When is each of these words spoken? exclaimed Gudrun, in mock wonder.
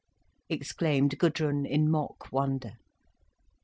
exclaimed 0.49 1.15
Gudrun, 1.19 1.63
in 1.63 1.87
mock 1.87 2.31
wonder. 2.33 2.73